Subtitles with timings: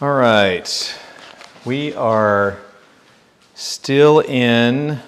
[0.00, 0.96] All right.
[1.64, 2.56] We are
[3.56, 5.00] still in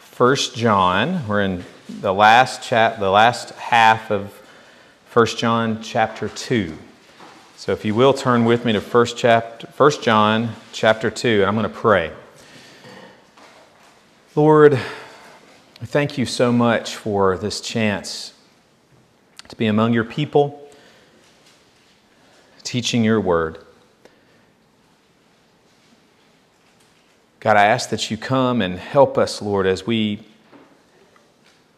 [0.00, 1.28] First John.
[1.28, 1.64] We're in
[2.00, 4.32] the last chap the last half of
[5.06, 6.76] First John chapter 2.
[7.54, 11.44] So if you will turn with me to first chapter First John chapter 2 and
[11.44, 12.10] I'm going to pray.
[14.34, 18.34] Lord, I thank you so much for this chance
[19.46, 20.68] to be among your people
[22.64, 23.60] teaching your word.
[27.44, 30.20] God, I ask that you come and help us, Lord, as we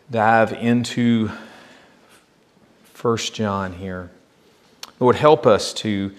[0.09, 1.29] dive into
[2.85, 4.09] First John here.
[5.01, 6.15] Lord, help us to,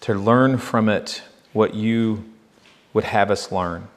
[0.00, 1.22] to learn from it
[1.52, 2.24] what you
[2.94, 3.88] would have us learn.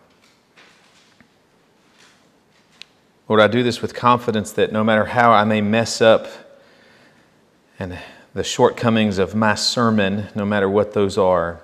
[3.30, 6.28] Lord, I do this with confidence that no matter how I may mess up
[7.80, 7.98] and
[8.34, 11.62] the shortcomings of my sermon, no matter what those are,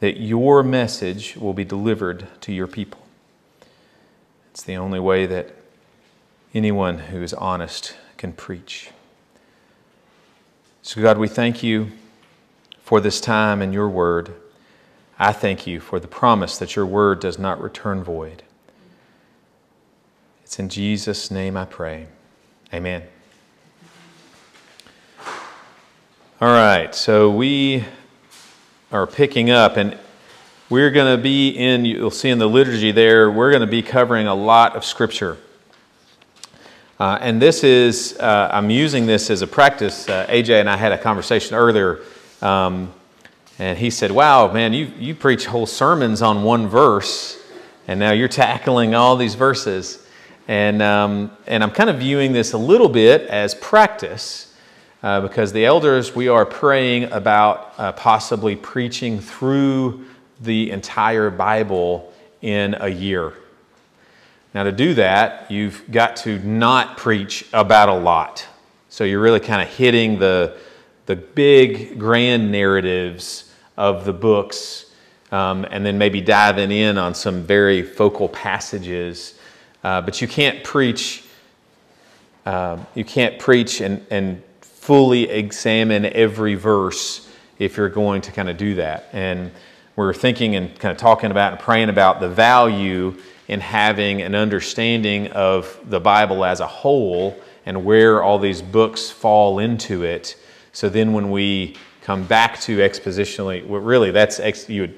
[0.00, 3.00] that your message will be delivered to your people.
[4.50, 5.54] It's the only way that
[6.54, 8.90] anyone who is honest can preach.
[10.82, 11.92] So, God, we thank you
[12.82, 14.32] for this time and your word.
[15.18, 18.42] I thank you for the promise that your word does not return void.
[20.44, 22.06] It's in Jesus' name I pray.
[22.72, 23.02] Amen.
[26.40, 27.84] All right, so we
[28.92, 29.98] are picking up, and
[30.70, 33.82] we're going to be in, you'll see in the liturgy there, we're going to be
[33.82, 35.38] covering a lot of Scripture.
[36.98, 40.08] Uh, and this is, uh, I'm using this as a practice.
[40.08, 42.00] Uh, AJ and I had a conversation earlier,
[42.40, 42.92] um,
[43.58, 47.42] and he said, Wow, man, you, you preach whole sermons on one verse,
[47.88, 50.06] and now you're tackling all these verses.
[50.48, 54.45] And, um, and I'm kind of viewing this a little bit as practice
[55.06, 60.04] uh, because the elders, we are praying about uh, possibly preaching through
[60.40, 62.12] the entire Bible
[62.42, 63.32] in a year.
[64.52, 68.44] Now, to do that, you've got to not preach about a lot.
[68.88, 70.56] So you're really kind of hitting the,
[71.06, 74.86] the big, grand narratives of the books,
[75.30, 79.38] um, and then maybe diving in on some very focal passages.
[79.84, 81.22] Uh, but you can't preach.
[82.44, 84.42] Uh, you can't preach and, and
[84.86, 89.08] fully examine every verse if you're going to kind of do that.
[89.12, 89.50] And
[89.96, 93.16] we're thinking and kind of talking about and praying about the value
[93.48, 97.36] in having an understanding of the Bible as a whole
[97.66, 100.36] and where all these books fall into it.
[100.70, 104.94] So then when we come back to expositionally, well, really that's ex, you would,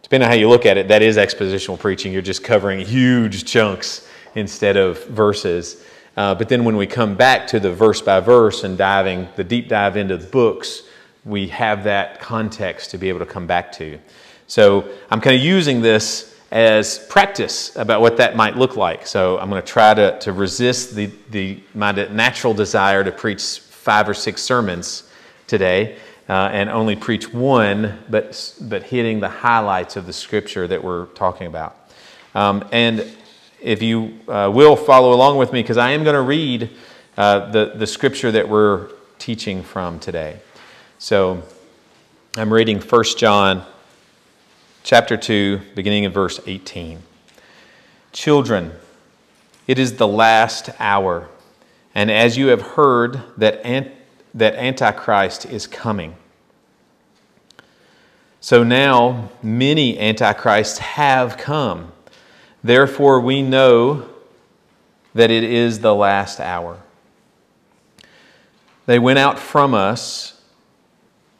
[0.00, 2.10] depending on how you look at it, that is expositional preaching.
[2.10, 5.84] You're just covering huge chunks instead of verses.
[6.20, 9.42] Uh, but then when we come back to the verse by verse and diving, the
[9.42, 10.82] deep dive into the books,
[11.24, 13.98] we have that context to be able to come back to.
[14.46, 19.06] So I'm kind of using this as practice about what that might look like.
[19.06, 23.58] So I'm going to try to, to resist the, the, my natural desire to preach
[23.58, 25.10] five or six sermons
[25.46, 25.96] today
[26.28, 31.06] uh, and only preach one, but, but hitting the highlights of the scripture that we're
[31.06, 31.78] talking about.
[32.34, 33.10] Um, and
[33.62, 36.70] if you uh, will follow along with me, because I am going to read
[37.16, 38.88] uh, the, the scripture that we're
[39.18, 40.40] teaching from today.
[40.98, 41.42] So
[42.36, 43.64] I'm reading 1 John
[44.82, 47.02] chapter 2, beginning in verse 18.
[48.12, 48.72] Children,
[49.66, 51.28] it is the last hour,
[51.94, 53.92] and as you have heard that, ant-
[54.34, 56.16] that Antichrist is coming.
[58.40, 61.92] So now many Antichrists have come.
[62.62, 64.08] Therefore, we know
[65.14, 66.78] that it is the last hour.
[68.86, 70.40] They went out from us,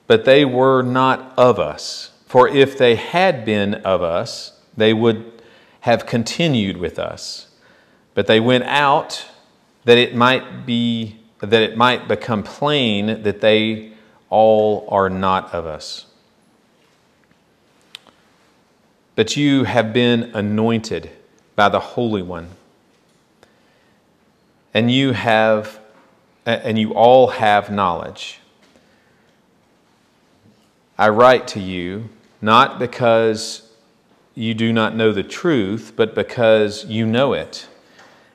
[0.07, 2.13] but they were not of us.
[2.27, 5.43] For if they had been of us, they would
[5.81, 7.49] have continued with us.
[8.15, 9.27] But they went out
[9.85, 13.93] that it might be that it might become plain that they
[14.29, 16.07] all are not of us.
[19.15, 21.11] But you have been anointed
[21.57, 22.49] by the Holy One.
[24.73, 25.81] And you have
[26.47, 28.41] and you all have knowledge.
[30.97, 32.09] I write to you
[32.41, 33.71] not because
[34.35, 37.67] you do not know the truth, but because you know it,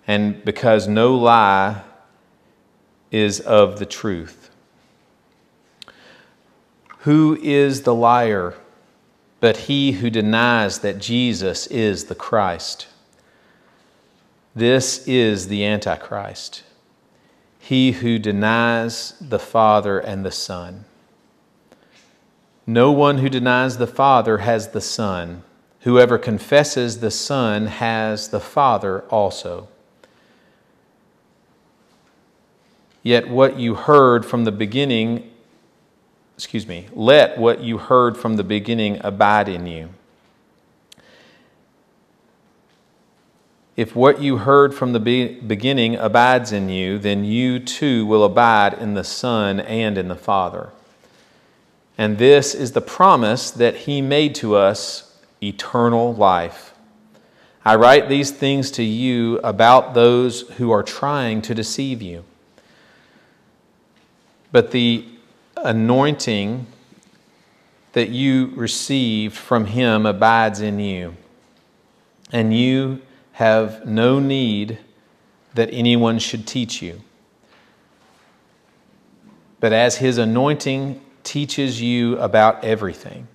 [0.07, 1.81] and because no lie
[3.11, 4.49] is of the truth.
[6.99, 8.55] Who is the liar
[9.39, 12.87] but he who denies that Jesus is the Christ?
[14.55, 16.63] This is the Antichrist,
[17.59, 20.85] he who denies the Father and the Son.
[22.65, 25.43] No one who denies the Father has the Son.
[25.81, 29.67] Whoever confesses the Son has the Father also.
[33.03, 35.29] Yet what you heard from the beginning,
[36.35, 39.89] excuse me, let what you heard from the beginning abide in you.
[43.75, 48.23] If what you heard from the be- beginning abides in you, then you too will
[48.23, 50.69] abide in the Son and in the Father.
[51.97, 56.73] And this is the promise that He made to us eternal life.
[57.65, 62.23] I write these things to you about those who are trying to deceive you.
[64.51, 65.05] But the
[65.57, 66.67] anointing
[67.93, 71.15] that you received from him abides in you,
[72.31, 73.01] and you
[73.33, 74.77] have no need
[75.53, 77.01] that anyone should teach you.
[79.59, 83.27] But as his anointing teaches you about everything,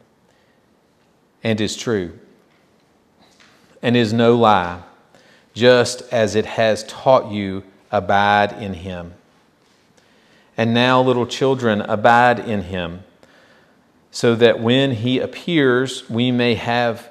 [1.43, 2.19] and is true,
[3.83, 4.83] and is no lie,
[5.55, 9.15] just as it has taught you, abide in him.
[10.61, 13.03] And now, little children, abide in him,
[14.11, 17.09] so that when he appears, we may have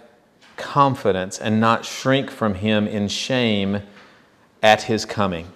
[0.55, 3.81] confidence and not shrink from him in shame
[4.61, 5.47] at his coming.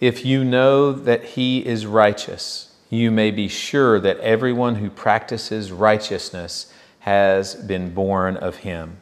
[0.00, 5.72] If you know that he is righteous, you may be sure that everyone who practices
[5.72, 8.98] righteousness has been born of him.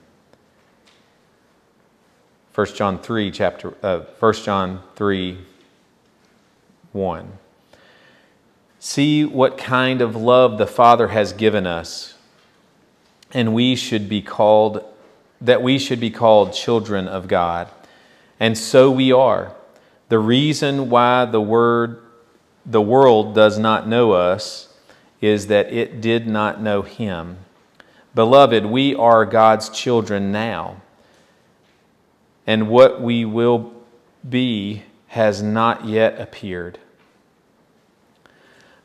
[2.54, 5.38] 1 John 3, chapter, uh, 1 John 3,
[6.92, 7.32] 1.
[8.78, 12.14] See what kind of love the Father has given us,
[13.32, 14.84] and we should be called,
[15.40, 17.68] that we should be called children of God.
[18.38, 19.52] And so we are.
[20.08, 22.02] The reason why the word,
[22.64, 24.72] the world does not know us
[25.20, 27.38] is that it did not know Him.
[28.14, 30.82] Beloved, we are God's children now
[32.46, 33.72] and what we will
[34.28, 36.78] be has not yet appeared.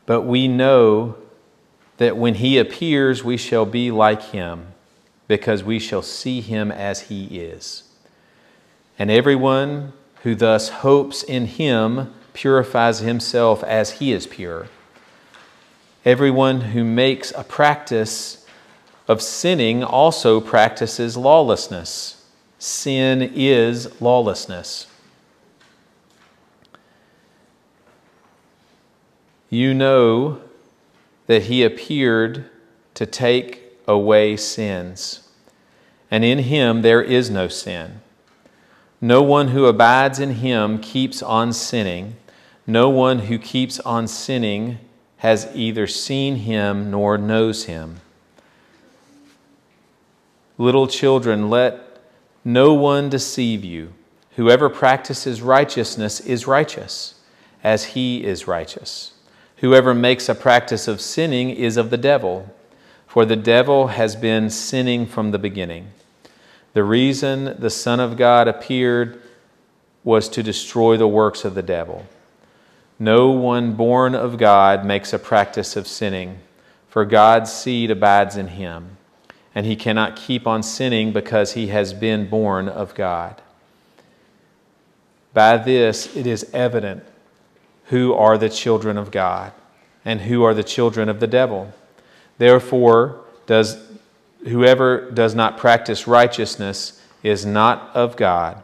[0.06, 1.16] But we know
[1.98, 4.68] that when he appears, we shall be like him,
[5.28, 7.84] because we shall see him as he is.
[8.98, 9.92] And everyone
[10.22, 14.68] who thus hopes in him purifies himself as he is pure.
[16.04, 18.46] Everyone who makes a practice
[19.06, 22.19] of sinning also practices lawlessness
[22.60, 24.86] sin is lawlessness.
[29.48, 30.42] You know
[31.26, 32.44] that he appeared
[32.94, 35.26] to take away sins,
[36.10, 38.02] and in him there is no sin.
[39.00, 42.16] No one who abides in him keeps on sinning.
[42.66, 44.78] No one who keeps on sinning
[45.16, 48.02] has either seen him nor knows him.
[50.58, 51.89] Little children, let
[52.44, 53.92] no one deceive you.
[54.36, 57.14] Whoever practices righteousness is righteous,
[57.62, 59.12] as he is righteous.
[59.56, 62.54] Whoever makes a practice of sinning is of the devil,
[63.06, 65.88] for the devil has been sinning from the beginning.
[66.72, 69.20] The reason the Son of God appeared
[70.04, 72.06] was to destroy the works of the devil.
[72.98, 76.38] No one born of God makes a practice of sinning,
[76.88, 78.96] for God's seed abides in him
[79.54, 83.40] and he cannot keep on sinning because he has been born of God.
[85.32, 87.04] By this it is evident
[87.86, 89.52] who are the children of God
[90.04, 91.72] and who are the children of the devil.
[92.38, 93.76] Therefore, does
[94.44, 98.62] whoever does not practice righteousness is not of God,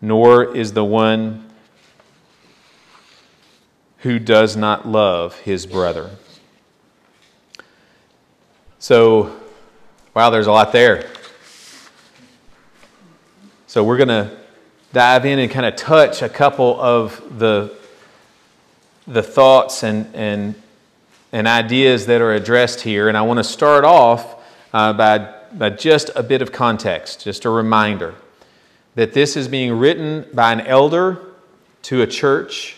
[0.00, 1.50] nor is the one
[3.98, 6.10] who does not love his brother.
[8.78, 9.34] So
[10.14, 11.10] Wow, there's a lot there.
[13.66, 14.30] So we're going to
[14.92, 17.76] dive in and kind of touch a couple of the,
[19.08, 20.54] the thoughts and, and,
[21.32, 23.08] and ideas that are addressed here.
[23.08, 24.40] And I want to start off
[24.72, 28.14] uh, by, by just a bit of context, just a reminder
[28.94, 31.18] that this is being written by an elder
[31.82, 32.76] to a church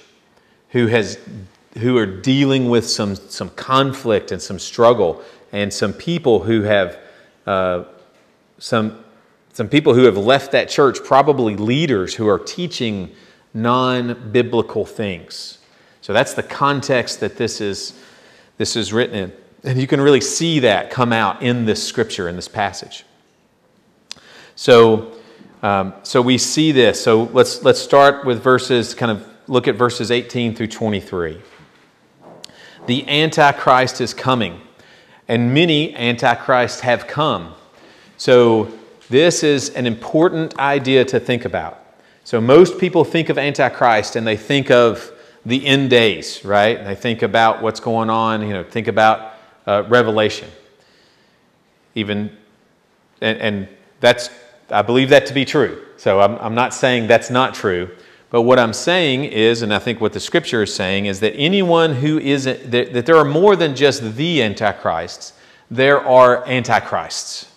[0.70, 1.18] who has
[1.80, 6.98] who are dealing with some, some conflict and some struggle and some people who have
[7.46, 7.84] uh,
[8.58, 9.04] some,
[9.52, 13.14] some people who have left that church, probably leaders who are teaching
[13.54, 15.58] non biblical things.
[16.00, 17.98] So that's the context that this is,
[18.58, 19.32] this is written in.
[19.64, 23.04] And you can really see that come out in this scripture, in this passage.
[24.54, 25.12] So,
[25.62, 27.02] um, so we see this.
[27.02, 31.40] So let's, let's start with verses, kind of look at verses 18 through 23.
[32.86, 34.60] the Antichrist is coming,
[35.28, 37.54] and many Antichrists have come.
[38.16, 38.72] So,
[39.08, 41.80] this is an important idea to think about.
[42.24, 45.12] So, most people think of Antichrist and they think of
[45.44, 46.82] the end days, right?
[46.84, 49.34] They think about what's going on, you know, think about
[49.66, 50.48] uh, Revelation.
[51.94, 52.36] Even,
[53.20, 53.68] and, and
[54.00, 54.30] that's,
[54.70, 55.84] I believe that to be true.
[55.98, 57.90] So, I'm, I'm not saying that's not true.
[58.36, 61.32] But what I'm saying is, and I think what the scripture is saying, is that
[61.36, 65.32] anyone who isn't, that, that there are more than just the antichrists,
[65.70, 67.50] there are antichrists.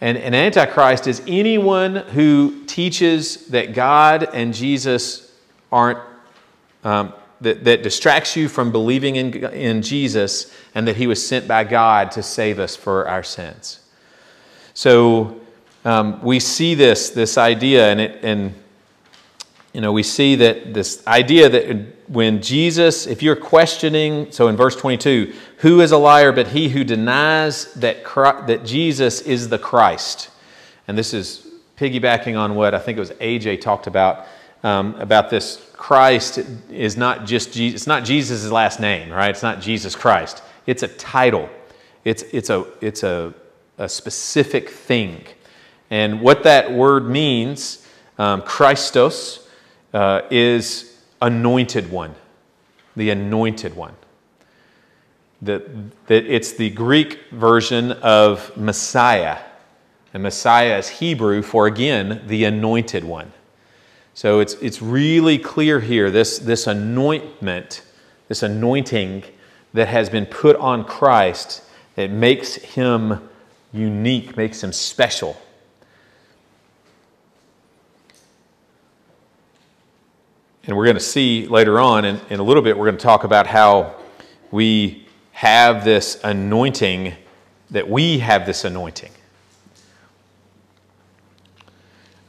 [0.00, 5.30] And an antichrist is anyone who teaches that God and Jesus
[5.70, 5.98] aren't,
[6.82, 7.12] um,
[7.42, 11.62] that, that distracts you from believing in, in Jesus and that he was sent by
[11.62, 13.80] God to save us for our sins.
[14.72, 15.42] So
[15.84, 18.54] um, we see this, this idea, and, it, and
[19.74, 24.56] you know, we see that this idea that when Jesus, if you're questioning, so in
[24.56, 29.48] verse 22, who is a liar but he who denies that, Christ, that Jesus is
[29.48, 30.30] the Christ?
[30.86, 34.26] And this is piggybacking on what I think it was AJ talked about,
[34.62, 36.38] um, about this Christ
[36.70, 39.30] is not just Jesus, it's not Jesus' last name, right?
[39.30, 40.42] It's not Jesus Christ.
[40.66, 41.50] It's a title.
[42.04, 43.34] It's, it's, a, it's a,
[43.78, 45.24] a specific thing.
[45.90, 47.86] And what that word means,
[48.18, 49.43] um, Christos,
[49.94, 52.14] uh, is anointed one,
[52.96, 53.94] the anointed one.
[55.40, 59.38] That, that it's the Greek version of Messiah.
[60.12, 63.32] And Messiah is Hebrew for, again, the anointed one.
[64.14, 67.82] So it's, it's really clear here this, this anointment,
[68.28, 69.24] this anointing
[69.74, 71.62] that has been put on Christ
[71.96, 73.28] that makes him
[73.72, 75.36] unique, makes him special.
[80.66, 83.02] And we're going to see later on, in, in a little bit, we're going to
[83.02, 83.96] talk about how
[84.50, 87.12] we have this anointing,
[87.70, 89.10] that we have this anointing.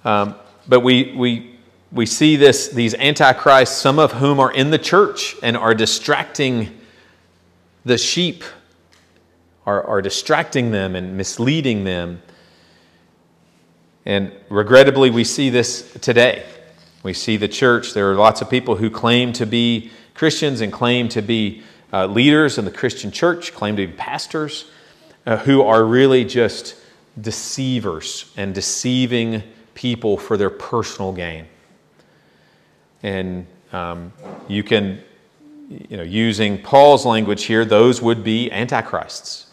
[0.04, 0.36] Um,
[0.68, 1.56] but we, we,
[1.94, 6.78] we see this, these antichrists, some of whom are in the church and are distracting
[7.86, 8.44] the sheep,
[9.66, 12.22] are, are distracting them and misleading them.
[14.06, 16.44] And regrettably, we see this today.
[17.06, 20.74] We see the church, there are lots of people who claim to be Christians and
[20.74, 21.62] claim to be
[21.94, 24.72] uh, leaders in the Christian church, claim to be pastors,
[25.28, 26.76] uh, who are really just
[27.22, 29.44] deceivers and deceiving
[29.76, 31.46] people for their personal gain.
[33.04, 34.12] And um,
[34.48, 35.00] you can,
[35.70, 39.46] you know, using Paul's language here, those would be antichrists.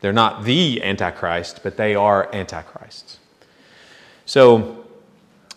[0.00, 3.18] They're not the antichrist, but they are antichrists.
[4.26, 4.77] So,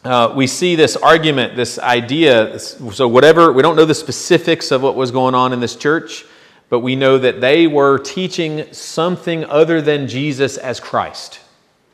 [0.03, 2.57] uh, we see this argument, this idea.
[2.59, 6.25] So, whatever, we don't know the specifics of what was going on in this church,
[6.69, 11.39] but we know that they were teaching something other than Jesus as Christ.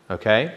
[0.09, 0.55] Okay?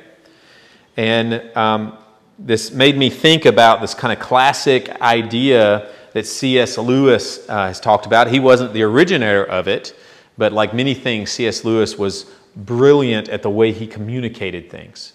[0.97, 1.99] And um,
[2.38, 6.78] this made me think about this kind of classic idea that C.S.
[6.78, 8.28] Lewis uh, has talked about.
[8.28, 9.97] He wasn't the originator of it,
[10.38, 11.64] but like many things, C.S.
[11.64, 15.14] Lewis was brilliant at the way he communicated things.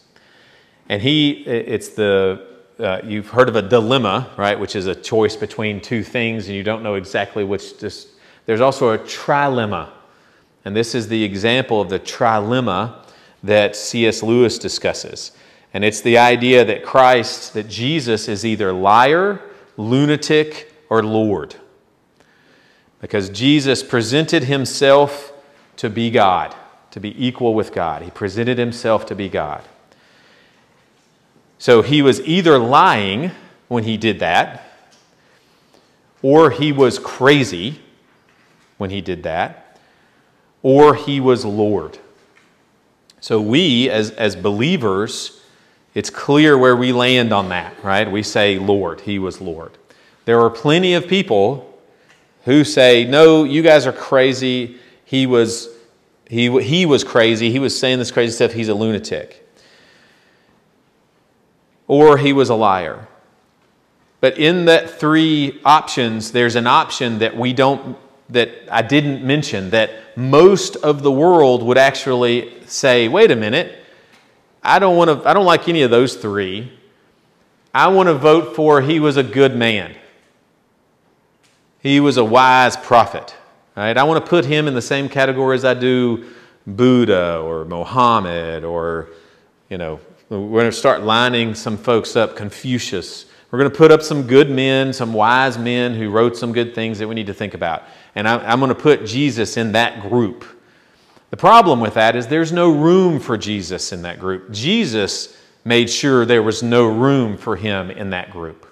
[0.87, 2.45] And he, it's the,
[2.79, 6.55] uh, you've heard of a dilemma, right, which is a choice between two things and
[6.55, 7.79] you don't know exactly which.
[7.79, 8.09] Just,
[8.45, 9.89] there's also a trilemma.
[10.63, 12.95] And this is the example of the trilemma
[13.43, 14.23] that C.S.
[14.23, 15.31] Lewis discusses.
[15.73, 19.41] And it's the idea that Christ, that Jesus is either liar,
[19.77, 21.55] lunatic, or Lord.
[23.01, 25.33] Because Jesus presented himself
[25.77, 26.55] to be God,
[26.91, 28.01] to be equal with God.
[28.01, 29.63] He presented himself to be God.
[31.57, 33.31] So he was either lying
[33.67, 34.63] when he did that,
[36.21, 37.79] or he was crazy
[38.77, 39.79] when he did that,
[40.61, 41.97] or he was Lord.
[43.19, 45.41] So we, as, as believers,
[45.93, 48.11] it's clear where we land on that, right?
[48.11, 49.77] We say, Lord, he was Lord.
[50.25, 51.79] There are plenty of people
[52.43, 54.77] who say, no, you guys are crazy.
[55.05, 55.69] He was,
[56.29, 57.51] he, he was crazy.
[57.51, 58.51] He was saying this crazy stuff.
[58.51, 59.44] He's a lunatic
[61.87, 63.07] or he was a liar.
[64.21, 67.97] But in that three options, there's an option that we don't,
[68.29, 73.83] that I didn't mention, that most of the world would actually say, wait a minute,
[74.63, 76.71] I don't want to, I don't like any of those three.
[77.73, 79.93] I want to vote for he was a good man.
[81.81, 83.35] He was a wise prophet.
[83.75, 83.95] Right?
[83.95, 86.25] I want to put him in the same category as I do
[86.65, 89.09] Buddha or Mohammed or,
[89.69, 93.27] you know, we're going to start lining some folks up Confucius.
[93.51, 96.73] We're going to put up some good men, some wise men who wrote some good
[96.73, 97.83] things that we need to think about.
[98.15, 100.43] And I'm, going to put Jesus in that group.
[101.29, 104.51] The problem with that is there's no room for Jesus in that group.
[104.51, 108.65] Jesus made sure there was no room for him in that group.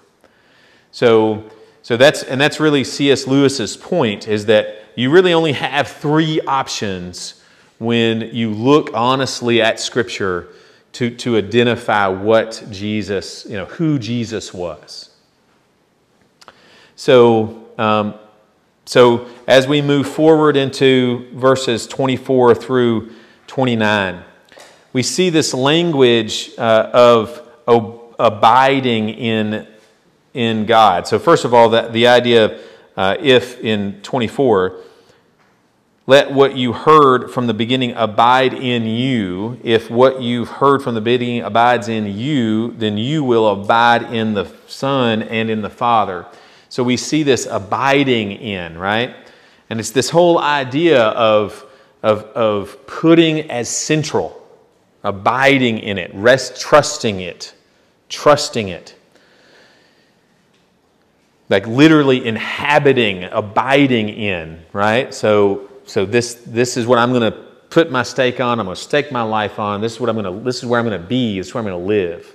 [0.90, 1.44] So,
[1.82, 3.28] so that's, and that's really C.S.
[3.28, 7.42] Lewis's point is that you really only have three options
[7.78, 10.48] when you look honestly at Scripture
[10.94, 15.10] to, to identify what Jesus, you know, who Jesus was.
[16.96, 18.14] So, um,
[18.84, 23.12] so as we move forward into verses 24 through
[23.48, 24.22] 29,
[24.92, 27.50] we see this language uh, of
[28.18, 29.66] abiding in,
[30.32, 31.08] in God.
[31.08, 32.60] So, first of all, that the idea
[32.96, 34.76] uh, if in 24,
[36.06, 39.58] let what you heard from the beginning abide in you.
[39.62, 44.34] If what you've heard from the beginning abides in you, then you will abide in
[44.34, 46.26] the Son and in the Father.
[46.68, 49.14] So we see this abiding in, right?
[49.70, 51.64] And it's this whole idea of,
[52.02, 54.46] of, of putting as central,
[55.02, 57.54] abiding in it, rest, trusting it,
[58.08, 58.94] trusting it
[61.50, 65.12] like literally inhabiting, abiding in, right?
[65.12, 67.38] So so this, this is what I'm going to
[67.70, 68.60] put my stake on.
[68.60, 69.80] I'm going to stake my life on.
[69.80, 71.38] This is what I'm going to, this is where I'm going to be.
[71.38, 72.34] This is where I'm going to live.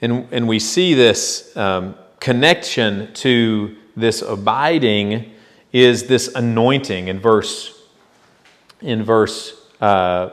[0.00, 5.32] And, and we see this um, connection to this abiding
[5.72, 7.80] is this anointing in verse,
[8.80, 10.30] in verse uh,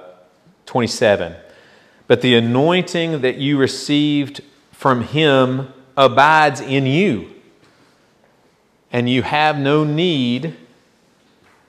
[0.65, 1.35] 27.
[2.07, 4.41] But the anointing that you received
[4.71, 7.38] from him abides in you
[8.91, 10.55] and you have no need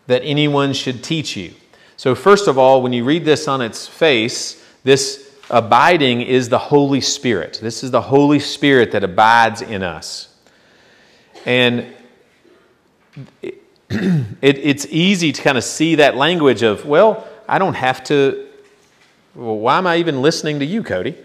[0.07, 1.55] that anyone should teach you.
[1.97, 6.59] So, first of all, when you read this on its face, this abiding is the
[6.59, 7.59] Holy Spirit.
[7.63, 10.35] This is the Holy Spirit that abides in us.
[11.45, 11.87] And
[13.43, 18.03] it, it, it's easy to kind of see that language of, well, I don't have
[18.05, 18.49] to,
[19.35, 21.17] well, why am I even listening to you, Cody?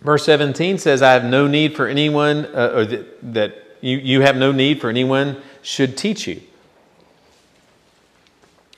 [0.00, 2.84] Verse 17 says, I have no need for anyone, uh, or
[3.32, 6.40] that you, you have no need for anyone should teach you.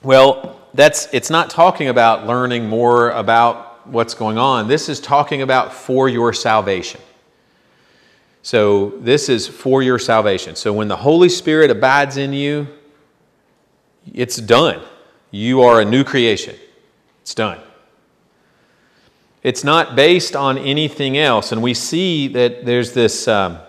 [0.02, 4.66] Well, that's, it's not talking about learning more about what's going on.
[4.66, 7.00] This is talking about for your salvation.
[8.42, 10.56] So, this is for your salvation.
[10.56, 12.66] So, when the Holy Spirit abides in you,
[14.12, 14.82] it's done.
[15.30, 16.56] You are a new creation.
[17.22, 17.60] It's done.
[19.44, 21.52] It's not based on anything else.
[21.52, 23.28] And we see that there's this.
[23.28, 23.60] Um,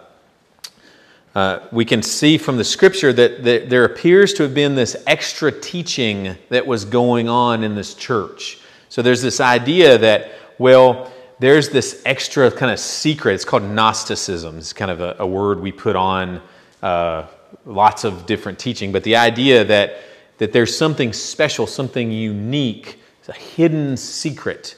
[1.38, 4.98] uh, we can see from the scripture that, that there appears to have been this
[5.06, 8.60] extra teaching that was going on in this church.
[8.90, 13.36] So there's this idea that, well, there's this extra kind of secret.
[13.36, 14.58] It's called Gnosticism.
[14.58, 16.42] It's kind of a, a word we put on
[16.82, 17.28] uh,
[17.68, 18.92] lots of different teaching.
[18.92, 19.98] But the idea that,
[20.40, 24.76] that there's something special, something unique, a hidden secret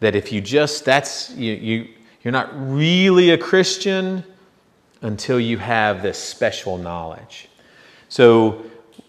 [0.00, 1.88] that if you just, that's, you, you,
[2.24, 4.24] you're not really a Christian,
[5.02, 7.48] until you have this special knowledge.
[8.08, 8.64] So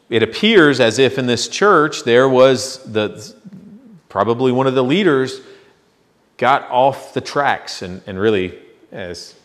[0.09, 3.33] it appears as if in this church there was the
[4.09, 5.41] probably one of the leaders
[6.37, 8.59] got off the tracks and, and really,
[8.91, 9.35] as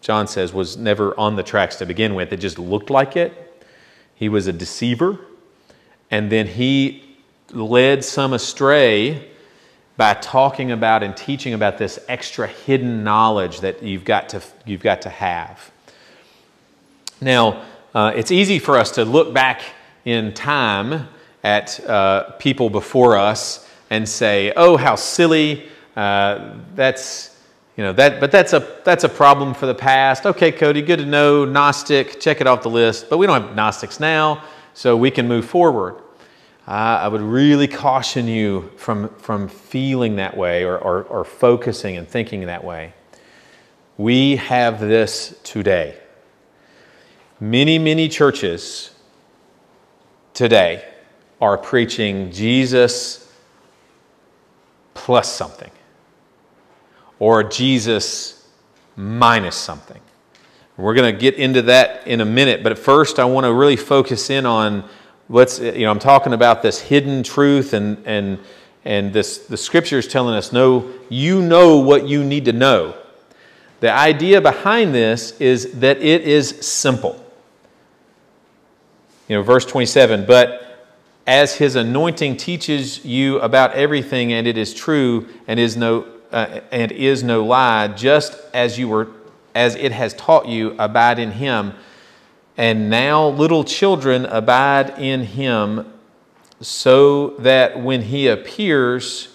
[0.00, 2.32] John says, was never on the tracks to begin with.
[2.32, 3.64] It just looked like it.
[4.14, 5.18] He was a deceiver.
[6.10, 7.16] And then he
[7.52, 9.28] led some astray
[9.96, 14.82] by talking about and teaching about this extra hidden knowledge that you've got to, you've
[14.82, 15.70] got to have.
[17.20, 17.62] Now,
[17.94, 19.62] uh, it's easy for us to look back
[20.04, 21.08] in time
[21.42, 25.68] at uh, people before us and say, "Oh, how silly!
[25.96, 27.40] Uh, that's
[27.76, 30.98] you know that, but that's a that's a problem for the past." Okay, Cody, good
[30.98, 31.46] to know.
[31.46, 33.08] Gnostic, check it off the list.
[33.08, 36.02] But we don't have Gnostics now, so we can move forward.
[36.68, 42.06] I would really caution you from from feeling that way or, or, or focusing and
[42.06, 42.92] thinking that way.
[43.96, 45.96] We have this today.
[47.38, 48.92] Many, many churches
[50.32, 50.82] today
[51.38, 53.30] are preaching Jesus
[54.94, 55.70] plus something
[57.18, 58.48] or Jesus
[58.96, 60.00] minus something.
[60.78, 63.76] We're going to get into that in a minute, but first I want to really
[63.76, 64.88] focus in on
[65.28, 68.38] what's, you know, I'm talking about this hidden truth and, and,
[68.86, 72.94] and this, the scripture is telling us, no, you know what you need to know.
[73.80, 77.22] The idea behind this is that it is simple.
[79.28, 80.62] You know, verse 27, but
[81.26, 86.60] as his anointing teaches you about everything and it is true and is no uh,
[86.70, 89.08] and is no lie, just as you were
[89.54, 91.72] as it has taught you, abide in him.
[92.58, 95.92] And now, little children, abide in him,
[96.60, 99.28] so that when he appears,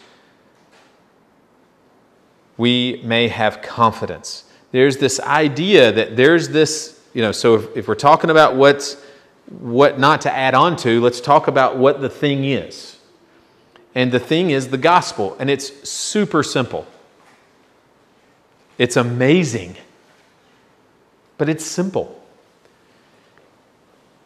[2.57, 4.45] we may have confidence.
[4.71, 8.97] There's this idea that there's this, you know, so if, if we're talking about what's
[9.59, 12.97] what not to add on to, let's talk about what the thing is.
[13.93, 16.87] And the thing is the gospel, and it's super simple.
[18.77, 19.75] It's amazing,
[21.37, 22.17] but it's simple.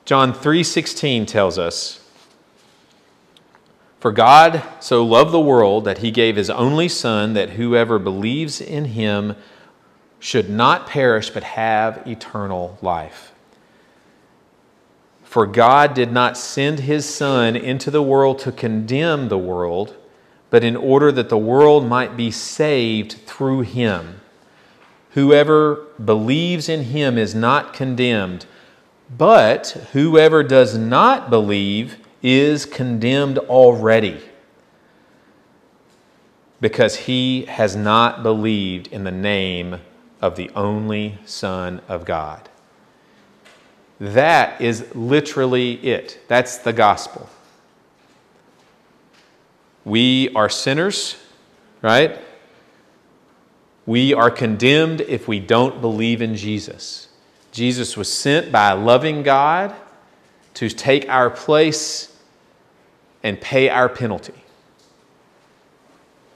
[0.05, 1.99] John 3:16 tells us,
[3.99, 8.61] "For God so loved the world that he gave his only son that whoever believes
[8.61, 9.35] in him
[10.19, 13.31] should not perish but have eternal life."
[15.35, 19.93] For God did not send his Son into the world to condemn the world,
[20.49, 24.21] but in order that the world might be saved through him.
[25.09, 28.45] Whoever believes in him is not condemned,
[29.09, 34.21] but whoever does not believe is condemned already,
[36.61, 39.81] because he has not believed in the name
[40.21, 42.47] of the only Son of God.
[43.99, 46.19] That is literally it.
[46.27, 47.29] That's the gospel.
[49.85, 51.15] We are sinners,
[51.81, 52.19] right?
[53.85, 57.07] We are condemned if we don't believe in Jesus.
[57.51, 59.73] Jesus was sent by a loving God
[60.55, 62.11] to take our place
[63.23, 64.33] and pay our penalty.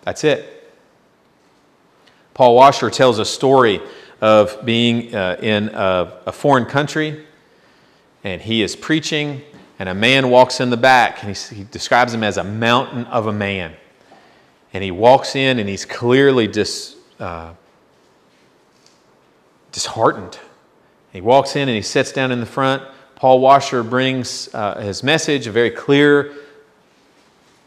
[0.04, 0.72] That's it.
[2.34, 3.82] Paul Washer tells a story
[4.22, 7.26] of being uh, in a, a foreign country
[8.23, 9.41] and he is preaching,
[9.77, 13.05] and a man walks in the back, and he, he describes him as a mountain
[13.05, 13.73] of a man.
[14.73, 17.53] And he walks in, and he's clearly dis, uh,
[19.71, 20.39] disheartened.
[21.12, 22.84] He walks in and he sits down in the front.
[23.15, 26.34] Paul Washer brings uh, his message, a very clear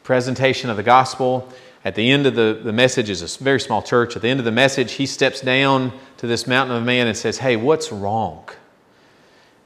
[0.04, 1.48] presentation of the gospel.
[1.84, 4.14] At the end of the, the message is a very small church.
[4.14, 7.08] At the end of the message, he steps down to this mountain of a man
[7.08, 8.48] and says, Hey, what's wrong?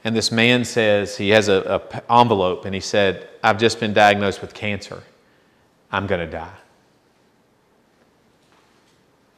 [0.03, 4.41] And this man says, he has an envelope, and he said, I've just been diagnosed
[4.41, 5.03] with cancer.
[5.91, 6.55] I'm going to die.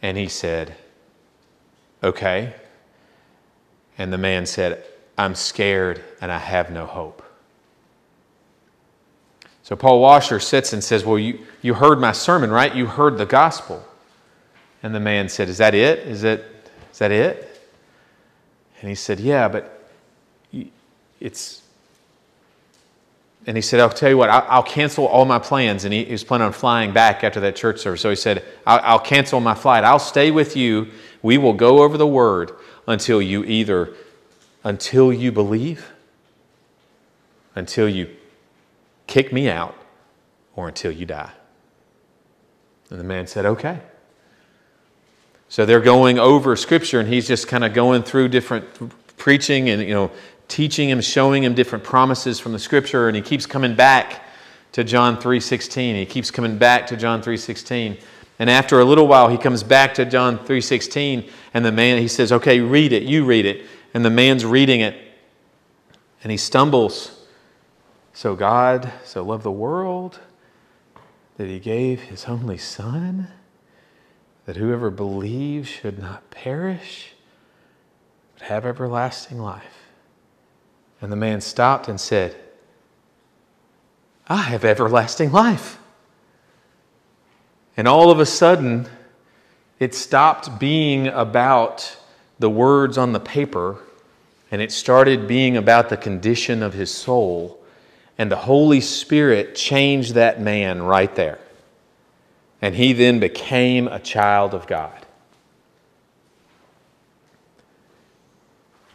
[0.02, 0.76] And he said,
[2.04, 2.54] Okay.
[3.98, 4.84] And the man said,
[5.18, 7.22] I'm scared and I have no hope.
[9.64, 12.74] So Paul Washer sits and says, Well, you, you heard my sermon, right?
[12.74, 13.86] You heard the gospel.
[14.82, 16.00] And the man said, Is that it?
[16.00, 16.46] Is, it,
[16.92, 17.62] is that it?
[18.80, 19.79] And he said, Yeah, but
[21.20, 21.62] it's
[23.50, 25.86] and he said, I'll tell you what, I'll, cancel all my plans.
[25.86, 28.02] And he, was planning on flying back after that church service.
[28.02, 29.84] So he said, I'll cancel my flight.
[29.84, 30.90] I'll stay with you.
[31.22, 32.52] We will go over the word
[32.86, 33.94] until you either,
[34.64, 35.92] until you believe,
[37.56, 38.16] until you
[39.08, 39.76] kick me out,
[40.56, 41.32] or until you die.
[42.92, 43.80] And the man said, okay.
[45.48, 49.82] So they're going over scripture, and he's just kind of going through different preaching and,
[49.82, 50.12] you know,
[50.50, 54.24] teaching him, showing him different promises from the scripture, and he keeps coming back
[54.74, 55.96] to John 3:16.
[55.96, 57.98] He keeps coming back to John 3:16.
[58.38, 62.08] And after a little while, he comes back to John 3:16, and the man he
[62.08, 63.04] says, "Okay, read it.
[63.04, 64.96] You read it." And the man's reading it,
[66.24, 67.26] and he stumbles.
[68.14, 70.20] So God so loved the world
[71.38, 73.30] that he gave his only son
[74.46, 77.14] that whoever believes should not perish
[78.34, 79.79] but have everlasting life.
[81.02, 82.36] And the man stopped and said,
[84.28, 85.80] I have everlasting life.
[87.78, 88.88] And all of a sudden,
[89.80, 91.98] it stopped being about
[92.38, 93.80] the words on the paper
[94.52, 97.64] and it started being about the condition of his soul.
[98.18, 101.40] And the Holy Spirit changed that man right there.
[102.62, 105.06] And he then became a child of God.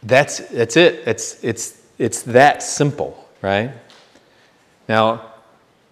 [0.03, 1.07] That's, that's it.
[1.07, 3.71] It's, it's it's that simple, right?
[4.87, 5.31] Now,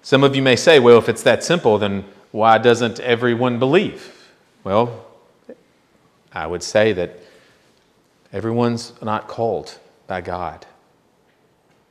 [0.01, 4.31] some of you may say, well, if it's that simple, then why doesn't everyone believe?
[4.63, 5.05] Well,
[6.33, 7.19] I would say that
[8.31, 10.65] everyone's not called by God.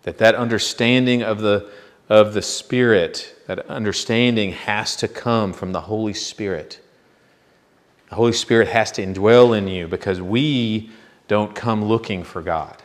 [0.02, 1.70] That that understanding of the,
[2.08, 6.80] of the Spirit, that understanding has to come from the Holy Spirit.
[8.08, 10.90] The Holy Spirit has to indwell in you because we
[11.28, 12.81] don't come looking for God.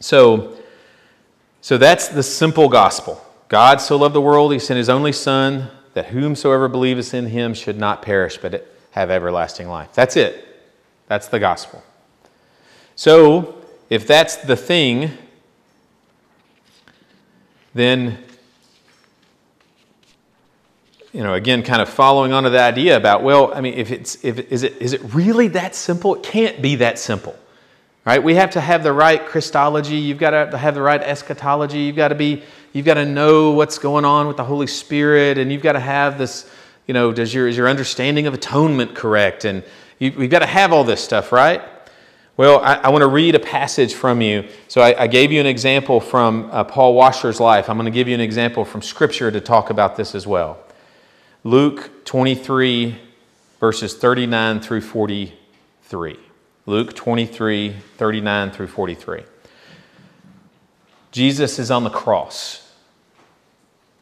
[0.00, 0.56] So,
[1.60, 3.22] so that's the simple gospel.
[3.48, 7.54] God so loved the world, he sent his only Son, that whomsoever believeth in him
[7.54, 9.92] should not perish, but have everlasting life.
[9.94, 10.46] That's it.
[11.06, 11.82] That's the gospel.
[12.96, 15.12] So, if that's the thing,
[17.74, 18.18] then,
[21.12, 23.92] you know, again, kind of following on to the idea about, well, I mean, if
[23.92, 26.16] it's, if, is, it, is it really that simple?
[26.16, 27.38] It can't be that simple.
[28.06, 28.22] Right?
[28.22, 29.96] We have to have the right Christology.
[29.96, 31.80] You've got to have the right eschatology.
[31.80, 35.38] You've got to be, you've got to know what's going on with the Holy Spirit,
[35.38, 36.48] and you've got to have this,
[36.86, 39.44] you know, does your, is your understanding of atonement correct?
[39.44, 39.64] And
[39.98, 41.60] you, we've got to have all this stuff, right?
[42.36, 44.46] Well, I, I want to read a passage from you.
[44.68, 47.68] So I, I gave you an example from uh, Paul Washer's life.
[47.68, 50.58] I'm going to give you an example from Scripture to talk about this as well.
[51.42, 53.00] Luke 23,
[53.58, 56.25] verses 39 through 43.
[56.68, 59.22] Luke 23, 39 through 43.
[61.12, 62.72] Jesus is on the cross,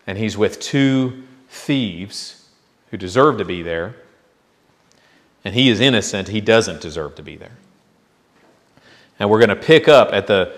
[0.06, 2.48] and he's with two thieves
[2.90, 3.94] who deserve to be there,
[5.44, 6.28] and he is innocent.
[6.28, 7.58] He doesn't deserve to be there.
[9.18, 10.56] And we're going to pick up at the,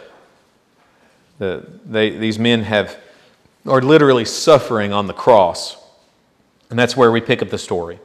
[1.38, 2.96] the they, these men have,
[3.66, 5.76] are literally suffering on the cross.
[6.70, 7.98] And that's where we pick up the story.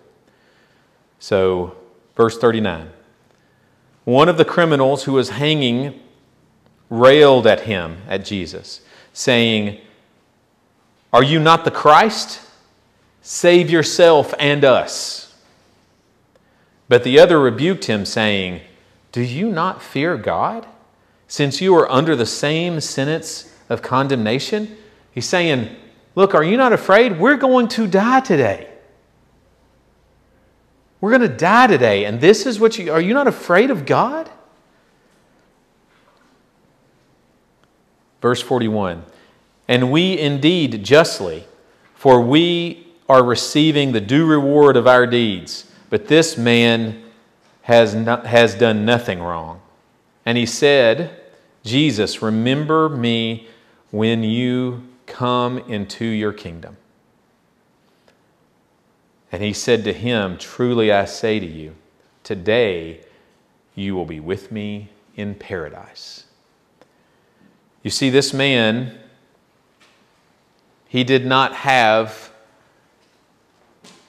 [1.19, 1.75] So,
[2.15, 2.89] verse 39.
[4.03, 5.99] One of the criminals who was hanging
[6.89, 8.81] railed at him, at Jesus,
[9.13, 9.79] saying,
[11.13, 12.41] Are you not the Christ?
[13.21, 15.35] Save yourself and us.
[16.89, 18.61] But the other rebuked him, saying,
[19.11, 20.65] do you not fear God,
[21.27, 24.77] since you are under the same sentence of condemnation?
[25.11, 25.75] He's saying,
[26.13, 27.19] Look, are you not afraid?
[27.19, 28.69] We're going to die today.
[31.01, 32.05] We're going to die today.
[32.05, 34.29] And this is what you are you not afraid of God?
[38.21, 39.03] Verse 41
[39.67, 41.45] And we indeed justly,
[41.95, 45.69] for we are receiving the due reward of our deeds.
[45.89, 47.03] But this man
[47.63, 49.61] has, not, has done nothing wrong.
[50.25, 51.19] And he said,
[51.63, 53.47] Jesus, remember me
[53.89, 56.77] when you come into your kingdom.
[59.31, 61.75] And he said to him, Truly I say to you,
[62.23, 63.01] today
[63.75, 66.25] you will be with me in paradise.
[67.83, 68.97] You see, this man,
[70.87, 72.31] he did not have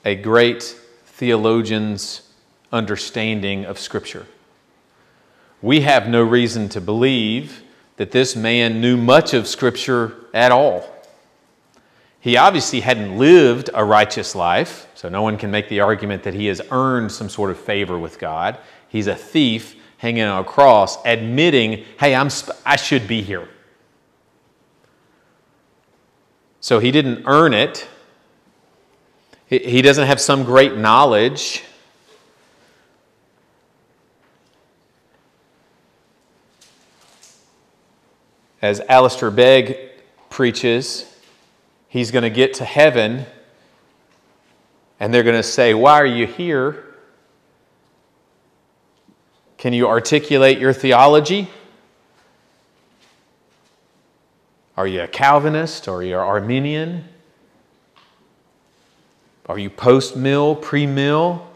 [0.05, 0.63] a great
[1.07, 2.29] theologian's
[2.73, 4.27] understanding of Scripture.
[5.63, 7.63] We have no reason to believe
[7.97, 10.92] that this man knew much of Scripture at all.
[12.23, 16.33] He obviously hadn't lived a righteous life, so no one can make the argument that
[16.33, 18.59] he has earned some sort of favor with God.
[18.89, 22.31] He's a thief hanging on a cross, admitting, hey, I'm,
[22.65, 23.49] I should be here.
[26.61, 27.87] So he didn't earn it.
[29.47, 31.65] He doesn't have some great knowledge.
[38.63, 39.77] as Alistair Begg
[40.31, 41.12] preaches,
[41.93, 43.27] he's going to get to heaven
[44.99, 46.87] and they're going to say, Why are you here?
[49.59, 51.51] Can you articulate your theology?
[54.75, 55.87] Are you a Calvinist?
[55.87, 57.05] Are you Arminian?
[59.47, 61.47] Are you post mill, pre mill,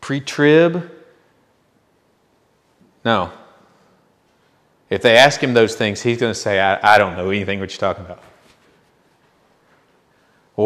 [0.00, 0.90] pre trib?
[3.04, 3.30] No.
[4.90, 7.60] If they ask him those things, he's going to say, I, I don't know anything
[7.60, 8.20] what you're talking about.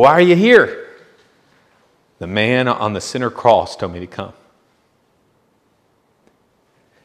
[0.01, 0.89] Why are you here?
[2.19, 4.33] The man on the center cross told me to come.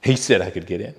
[0.02, 0.96] He said I could get in.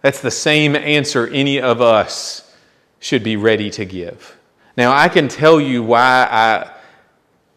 [0.00, 2.54] That's the same answer any of us
[3.00, 4.36] should be ready to give.
[4.78, 6.70] Now, I can tell you why I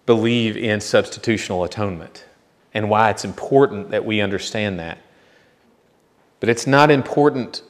[0.05, 2.25] believe in substitutional atonement
[2.73, 4.97] and why it's important that we understand that.
[6.41, 7.61] But it's not important.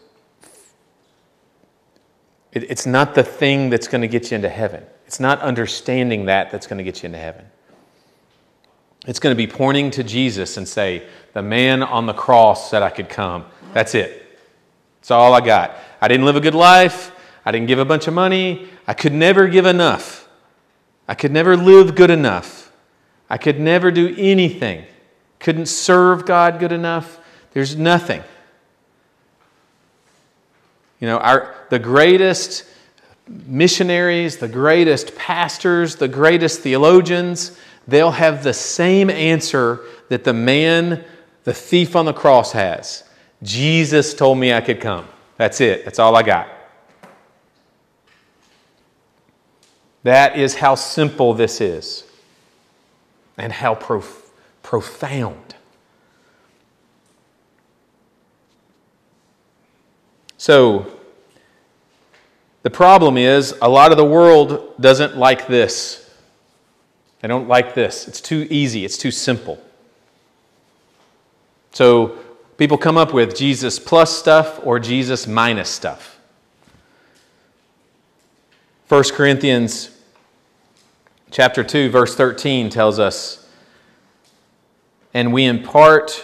[2.52, 4.84] It's not the thing that's going to get you into heaven.
[5.06, 7.46] It's not understanding that that's going to get you into heaven.
[9.06, 12.84] It's going to be pointing to Jesus and say, The man on the cross said
[12.84, 13.46] I could come.
[13.74, 14.40] That's it.
[15.00, 15.76] That's all I got.
[16.02, 17.12] I didn't live a good life.
[17.46, 18.68] I didn't give a bunch of money.
[18.86, 20.28] I could never give enough.
[21.08, 22.72] I could never live good enough.
[23.30, 24.86] I could never do anything.
[25.40, 27.20] Couldn't serve God good enough.
[27.54, 28.24] There's nothing.
[31.00, 32.66] You know, our, the greatest
[33.28, 37.58] missionaries, the greatest pastors, the greatest theologians,
[37.88, 41.04] they'll have the same answer that the man,
[41.44, 43.04] the thief on the cross has.
[43.44, 45.08] Jesus told me I could come.
[45.38, 45.86] That's it.
[45.86, 46.48] That's all I got.
[50.04, 52.04] That is how simple this is
[53.38, 54.32] and how prof-
[54.64, 55.56] profound.
[60.48, 60.86] So,
[62.64, 66.10] the problem is a lot of the world doesn't like this.
[67.20, 68.08] They don't like this.
[68.08, 69.62] It's too easy, it's too simple.
[71.74, 72.18] So,
[72.56, 76.18] people come up with Jesus plus stuff or Jesus minus stuff.
[78.88, 79.90] 1 Corinthians
[81.30, 83.50] chapter 2 verse 13 tells us
[85.14, 86.24] and we impart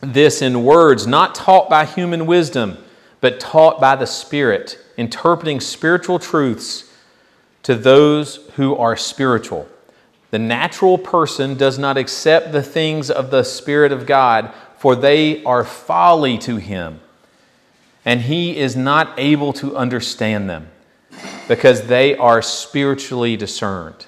[0.00, 2.78] this in words not taught by human wisdom
[3.20, 6.92] but taught by the Spirit, interpreting spiritual truths
[7.62, 9.68] to those who are spiritual.
[10.30, 15.42] The natural person does not accept the things of the Spirit of God, for they
[15.44, 17.00] are folly to him,
[18.04, 20.68] and he is not able to understand them
[21.48, 24.06] because they are spiritually discerned.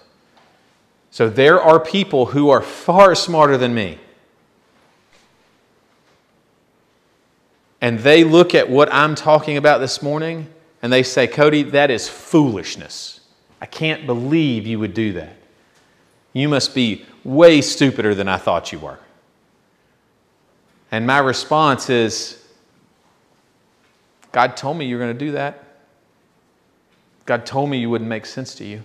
[1.10, 3.98] So there are people who are far smarter than me
[7.80, 10.48] and they look at what I'm talking about this morning
[10.82, 13.20] and they say, Cody, that is foolishness.
[13.60, 15.36] I can't believe you would do that.
[16.32, 18.98] You must be way stupider than I thought you were.
[20.92, 22.44] And my response is,
[24.32, 25.64] God told me you were going to do that.
[27.26, 28.82] God told me you wouldn't make sense to you.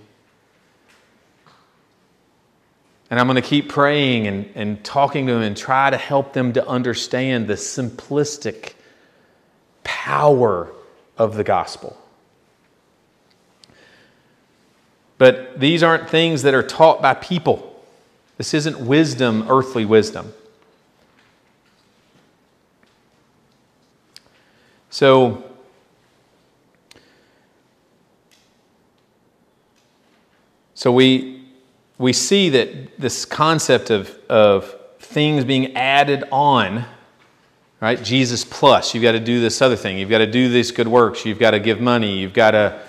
[3.09, 6.33] And I'm going to keep praying and, and talking to them and try to help
[6.33, 8.74] them to understand the simplistic
[10.05, 10.71] power
[11.17, 11.97] of the gospel.
[15.17, 17.83] But these aren't things that are taught by people.
[18.37, 20.31] This isn't wisdom, earthly wisdom.
[24.91, 25.43] So,
[30.75, 31.47] so we,
[31.97, 36.85] we see that this concept of, of things being added on
[37.81, 38.01] right?
[38.01, 38.93] Jesus plus.
[38.93, 39.97] You've got to do this other thing.
[39.97, 41.25] You've got to do these good works.
[41.25, 42.19] You've got to give money.
[42.19, 42.81] You've got to,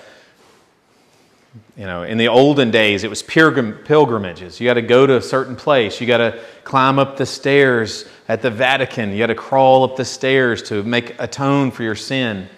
[1.76, 4.60] you know, in the olden days, it was pilgrim, pilgrimages.
[4.60, 6.00] You got to go to a certain place.
[6.00, 9.12] You got to climb up the stairs at the Vatican.
[9.12, 12.48] You got to crawl up the stairs to make atone for your sin.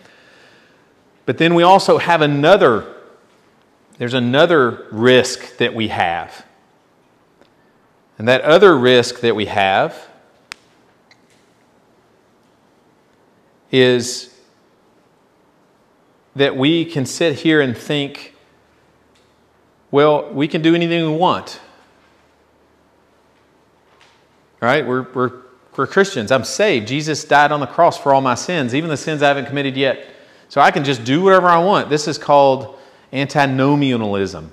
[1.27, 2.95] But then we also have another,
[3.99, 6.47] there's another risk that we have.
[8.17, 10.08] And that other risk that we have
[13.71, 14.35] is
[16.37, 18.35] that we can sit here and think,
[19.91, 21.61] well, we can do anything we want.
[24.61, 24.87] Right?
[24.87, 25.33] We're, we're,
[25.77, 26.33] we're Christians.
[26.33, 26.89] I'm saved.
[26.89, 29.77] Jesus died on the cross for all my sins, even the sins I haven't committed
[29.77, 30.09] yet.
[30.49, 31.91] So I can just do whatever I want.
[31.91, 32.79] This is called
[33.13, 34.53] antinomianism.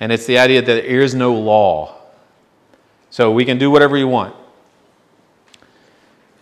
[0.00, 1.94] And it's the idea that there is no law.
[3.10, 4.34] So we can do whatever you want.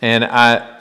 [0.03, 0.74] And I,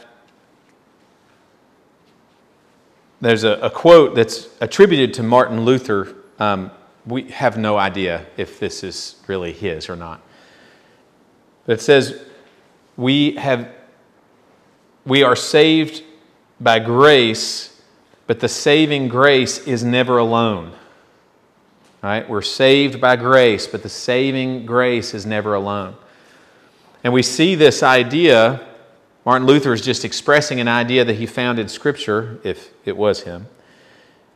[3.23, 6.13] There's a, a quote that's attributed to Martin Luther.
[6.39, 6.71] Um,
[7.05, 10.21] we have no idea if this is really his or not.
[11.65, 12.21] But it says,
[12.97, 13.69] we, have,
[15.05, 16.03] we are saved
[16.59, 17.81] by grace,
[18.27, 20.73] but the saving grace is never alone.
[22.01, 22.27] Right?
[22.27, 25.95] We're saved by grace, but the saving grace is never alone.
[27.05, 28.67] And we see this idea
[29.25, 33.21] Martin Luther is just expressing an idea that he found in Scripture, if it was
[33.23, 33.47] him.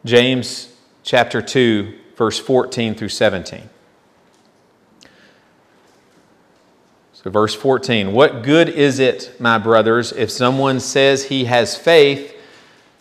[0.06, 0.74] James
[1.04, 3.70] chapter 2, verse 14 through 17.
[7.14, 12.36] So, verse 14 What good is it, my brothers, if someone says he has faith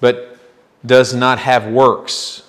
[0.01, 0.39] but
[0.85, 2.43] does not have works?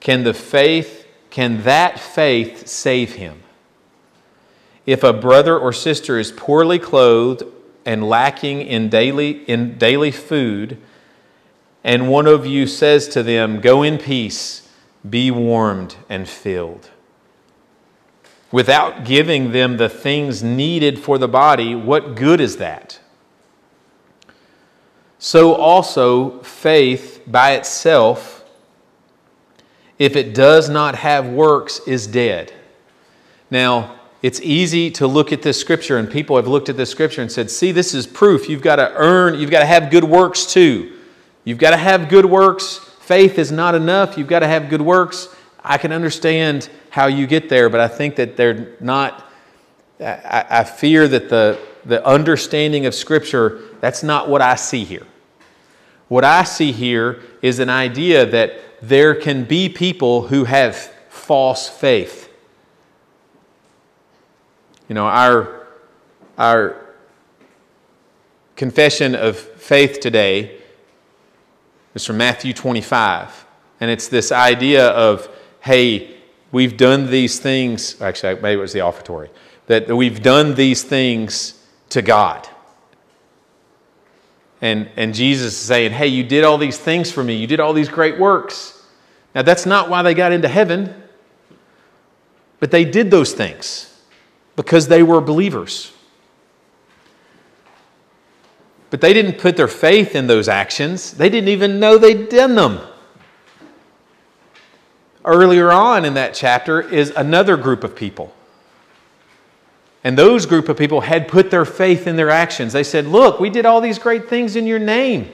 [0.00, 3.42] Can the faith, can that faith save him?
[4.86, 7.44] If a brother or sister is poorly clothed
[7.84, 10.78] and lacking in daily, in daily food,
[11.82, 14.68] and one of you says to them, Go in peace,
[15.08, 16.90] be warmed and filled.
[18.52, 23.00] Without giving them the things needed for the body, what good is that?
[25.18, 28.44] So also, faith by itself,
[29.98, 32.52] if it does not have works, is dead.
[33.50, 37.22] Now, it's easy to look at this scripture, and people have looked at this scripture
[37.22, 38.48] and said, See, this is proof.
[38.48, 40.98] You've got to earn, you've got to have good works too.
[41.44, 42.78] You've got to have good works.
[43.00, 44.18] Faith is not enough.
[44.18, 45.34] You've got to have good works.
[45.64, 49.26] I can understand how you get there, but I think that they're not,
[49.98, 55.06] I, I fear that the, the understanding of Scripture, that's not what I see here.
[56.08, 60.76] What I see here is an idea that there can be people who have
[61.08, 62.29] false faith.
[64.90, 65.68] You know, our,
[66.36, 66.74] our
[68.56, 70.58] confession of faith today
[71.94, 73.46] is from Matthew 25.
[73.78, 75.28] And it's this idea of,
[75.60, 76.16] hey,
[76.50, 78.02] we've done these things.
[78.02, 79.30] Actually, maybe it was the offertory.
[79.68, 82.48] That we've done these things to God.
[84.60, 87.36] And, and Jesus is saying, hey, you did all these things for me.
[87.36, 88.84] You did all these great works.
[89.36, 91.00] Now, that's not why they got into heaven,
[92.58, 93.86] but they did those things
[94.60, 95.90] because they were believers.
[98.90, 102.56] But they didn't put their faith in those actions, they didn't even know they'd done
[102.56, 102.78] them.
[105.24, 108.34] Earlier on in that chapter is another group of people.
[110.04, 112.74] And those group of people had put their faith in their actions.
[112.74, 115.32] They said, Look, we did all these great things in your name.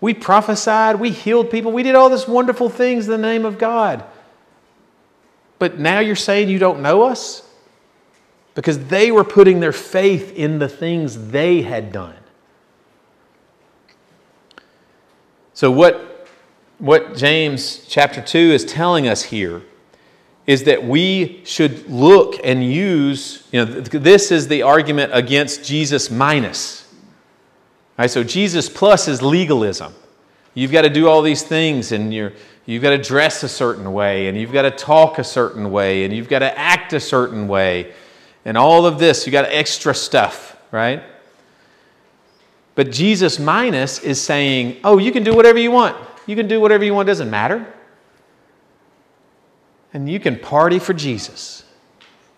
[0.00, 3.58] We prophesied, we healed people, we did all these wonderful things in the name of
[3.58, 4.04] God.
[5.58, 7.42] But now you're saying you don't know us?
[8.54, 12.14] Because they were putting their faith in the things they had done.
[15.54, 16.28] So, what,
[16.78, 19.62] what James chapter 2 is telling us here
[20.46, 26.10] is that we should look and use, you know, this is the argument against Jesus
[26.10, 26.84] minus.
[27.96, 29.94] Right, so Jesus plus is legalism.
[30.54, 32.32] You've got to do all these things and you're,
[32.66, 36.04] you've got to dress a certain way and you've got to talk a certain way
[36.04, 37.92] and you've got to act a certain way
[38.44, 39.26] and all of this.
[39.26, 41.02] You got extra stuff, right?
[42.74, 45.96] But Jesus minus is saying, oh, you can do whatever you want.
[46.26, 47.72] You can do whatever you want, doesn't matter.
[49.92, 51.64] And you can party for Jesus.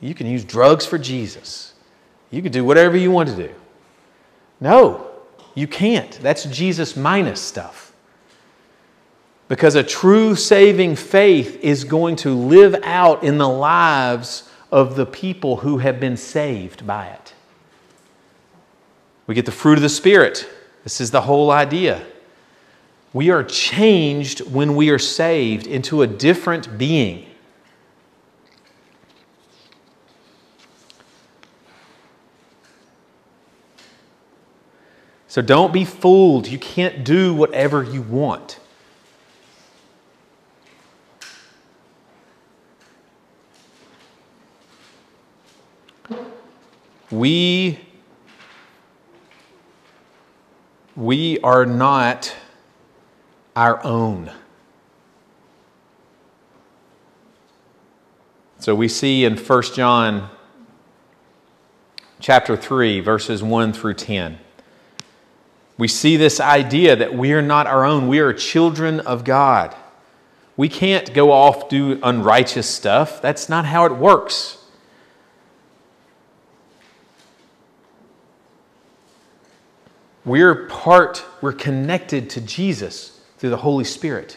[0.00, 1.72] You can use drugs for Jesus.
[2.30, 3.54] You can do whatever you want to do.
[4.60, 5.10] No,
[5.54, 6.10] you can't.
[6.20, 7.94] That's Jesus minus stuff.
[9.48, 15.06] Because a true saving faith is going to live out in the lives of the
[15.06, 17.34] people who have been saved by it.
[19.26, 20.48] We get the fruit of the Spirit.
[20.84, 22.04] This is the whole idea.
[23.12, 27.26] We are changed when we are saved into a different being.
[35.28, 36.46] So don't be fooled.
[36.46, 38.58] You can't do whatever you want.
[47.10, 47.78] We,
[50.94, 52.34] we are not
[53.54, 54.30] our own.
[58.58, 60.30] So we see in 1 John
[62.18, 64.38] chapter 3 verses 1 through 10
[65.78, 69.74] we see this idea that we are not our own, we are children of God.
[70.56, 73.20] We can't go off do unrighteous stuff.
[73.20, 74.56] That's not how it works.
[80.26, 84.36] We're part, we're connected to Jesus through the Holy Spirit.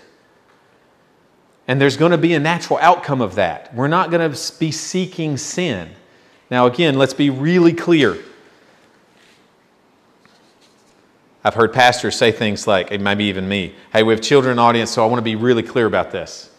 [1.68, 3.74] And there's going to be a natural outcome of that.
[3.76, 5.90] We're not going to be seeking sin.
[6.50, 8.18] Now, again, let's be really clear.
[11.44, 14.62] I've heard pastors say things like, maybe even me, hey, we have children in the
[14.64, 16.52] audience, so I want to be really clear about this.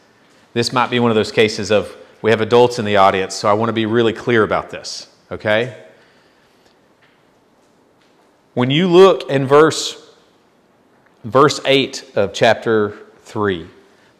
[0.54, 3.48] This might be one of those cases of we have adults in the audience, so
[3.48, 5.86] I want to be really clear about this, okay?
[8.54, 10.10] When you look in verse,
[11.24, 13.68] verse 8 of chapter 3,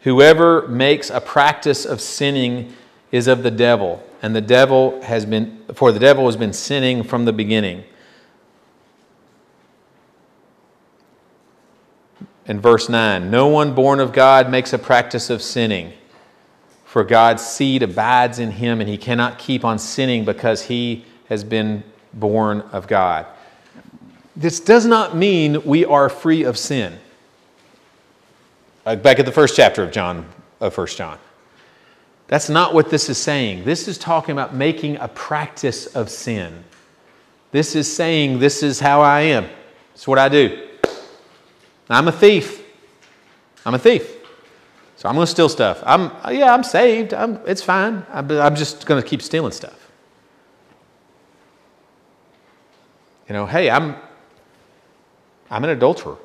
[0.01, 2.73] whoever makes a practice of sinning
[3.11, 7.03] is of the devil, and the devil has been, for the devil has been sinning
[7.03, 7.83] from the beginning.
[12.51, 15.93] in verse 9 No one born of God makes a practice of sinning,
[16.85, 21.43] for God's seed abides in him, and he cannot keep on sinning because he has
[21.43, 23.25] been born of God.
[24.35, 26.97] This does not mean we are free of sin.
[28.85, 30.25] Uh, back at the first chapter of John,
[30.59, 31.19] of 1 John.
[32.27, 33.65] That's not what this is saying.
[33.65, 36.63] This is talking about making a practice of sin.
[37.51, 39.49] This is saying, This is how I am.
[39.93, 40.67] It's what I do.
[41.89, 42.63] I'm a thief.
[43.65, 44.09] I'm a thief.
[44.95, 45.83] So I'm going to steal stuff.
[45.85, 47.13] I'm, yeah, I'm saved.
[47.13, 48.05] I'm, it's fine.
[48.11, 49.91] I'm, I'm just going to keep stealing stuff.
[53.27, 53.95] You know, hey, I'm,
[55.51, 56.17] I'm an adulterer.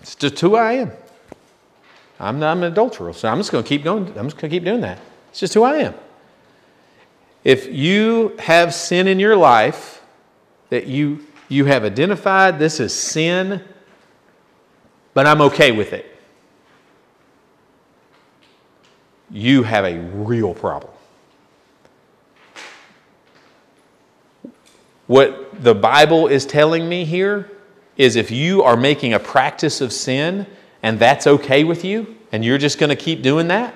[0.00, 0.92] It's just who I am.
[2.20, 4.06] I'm, not, I'm an adulterer, so I'm just going to keep going.
[4.16, 5.00] I'm just going to keep doing that.
[5.30, 5.94] It's just who I am.
[7.42, 10.02] If you have sin in your life
[10.70, 13.62] that you, you have identified, this is sin,
[15.12, 16.16] but I'm okay with it.
[19.30, 20.92] You have a real problem.
[25.06, 27.50] What the Bible is telling me here
[27.96, 30.46] is if you are making a practice of sin
[30.82, 33.74] and that's okay with you, and you're just going to keep doing that,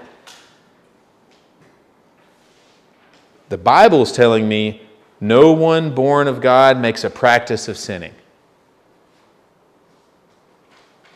[3.48, 4.82] the Bible is telling me
[5.20, 8.14] no one born of God makes a practice of sinning.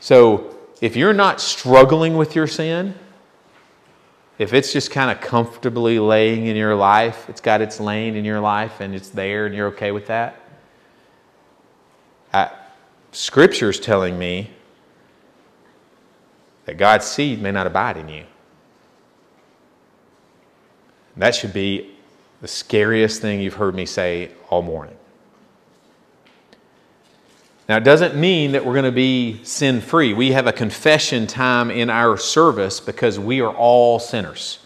[0.01, 2.95] So if you're not struggling with your sin,
[4.39, 8.25] if it's just kind of comfortably laying in your life, it's got its lane in
[8.25, 10.41] your life and it's there and you're okay with that,
[12.33, 12.51] I,
[13.13, 14.51] Scripture's telling me
[16.65, 18.25] that God's seed may not abide in you.
[21.17, 21.95] That should be
[22.41, 24.97] the scariest thing you've heard me say all morning.
[27.69, 30.13] Now, it doesn't mean that we're going to be sin free.
[30.15, 34.59] We have a confession time in our service because we are all sinners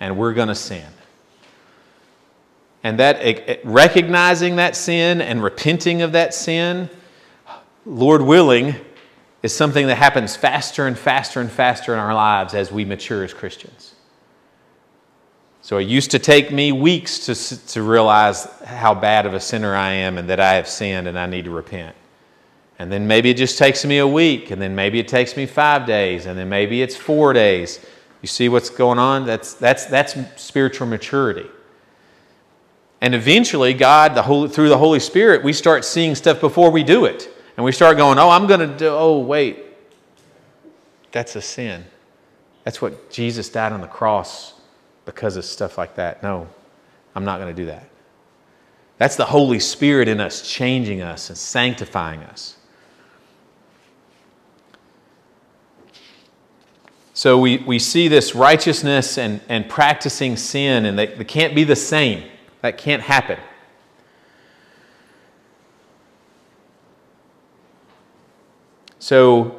[0.00, 0.86] and we're going to sin.
[2.84, 6.90] And that eh, eh, recognizing that sin and repenting of that sin,
[7.84, 8.74] Lord willing,
[9.42, 13.24] is something that happens faster and faster and faster in our lives as we mature
[13.24, 13.94] as Christians.
[15.62, 19.74] So it used to take me weeks to, to realize how bad of a sinner
[19.74, 21.94] I am and that I have sinned and I need to repent.
[22.78, 25.46] And then maybe it just takes me a week, and then maybe it takes me
[25.46, 27.78] five days, and then maybe it's four days.
[28.22, 29.24] You see what's going on?
[29.24, 31.48] That's, that's, that's spiritual maturity.
[33.00, 36.82] And eventually, God, the Holy, through the Holy Spirit, we start seeing stuff before we
[36.82, 37.28] do it.
[37.62, 39.56] And we start going, oh, I'm going to do, oh, wait,
[41.12, 41.84] that's a sin.
[42.64, 44.54] That's what Jesus died on the cross
[45.04, 46.24] because of stuff like that.
[46.24, 46.48] No,
[47.14, 47.88] I'm not going to do that.
[48.98, 52.56] That's the Holy Spirit in us changing us and sanctifying us.
[57.14, 61.62] So we, we see this righteousness and, and practicing sin, and they, they can't be
[61.62, 62.28] the same.
[62.62, 63.38] That can't happen.
[69.02, 69.56] So,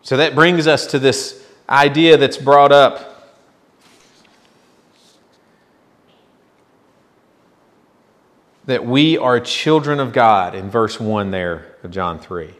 [0.00, 3.36] so that brings us to this idea that's brought up.
[8.64, 12.54] That we are children of God in verse 1 there of John 3.